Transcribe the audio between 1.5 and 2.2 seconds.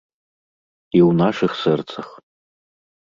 сэрцах.